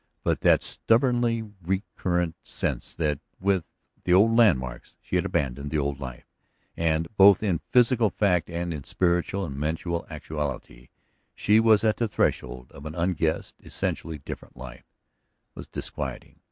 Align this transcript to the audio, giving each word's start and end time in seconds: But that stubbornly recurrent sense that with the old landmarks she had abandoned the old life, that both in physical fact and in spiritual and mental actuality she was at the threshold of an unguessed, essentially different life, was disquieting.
But 0.23 0.41
that 0.41 0.63
stubbornly 0.63 1.43
recurrent 1.61 2.35
sense 2.41 2.95
that 2.95 3.19
with 3.39 3.65
the 4.03 4.15
old 4.15 4.35
landmarks 4.35 4.95
she 4.99 5.15
had 5.15 5.25
abandoned 5.25 5.69
the 5.69 5.77
old 5.77 5.99
life, 5.99 6.25
that 6.75 7.15
both 7.17 7.43
in 7.43 7.59
physical 7.69 8.09
fact 8.09 8.49
and 8.49 8.73
in 8.73 8.83
spiritual 8.83 9.45
and 9.45 9.55
mental 9.55 10.07
actuality 10.09 10.89
she 11.35 11.59
was 11.59 11.83
at 11.83 11.97
the 11.97 12.07
threshold 12.07 12.71
of 12.71 12.87
an 12.87 12.95
unguessed, 12.95 13.57
essentially 13.61 14.17
different 14.17 14.57
life, 14.57 14.85
was 15.53 15.67
disquieting. 15.67 16.39